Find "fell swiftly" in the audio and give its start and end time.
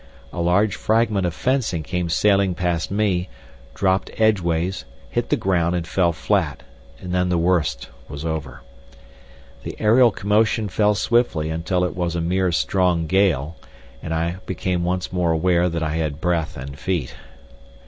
10.69-11.51